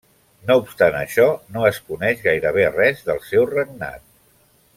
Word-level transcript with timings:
No 0.45 0.53
obstant 0.61 0.97
això, 1.01 1.27
no 1.57 1.67
es 1.71 1.79
coneix 1.91 2.25
gairebé 2.29 2.67
res 2.79 3.05
del 3.11 3.23
seu 3.29 3.47
regnat. 3.53 4.07